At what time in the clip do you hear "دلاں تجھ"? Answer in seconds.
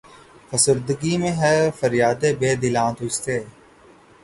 2.61-3.15